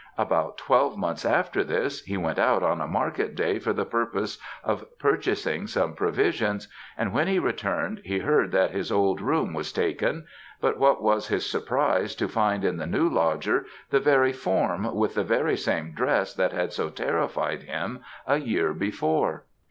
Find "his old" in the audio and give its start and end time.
8.71-9.21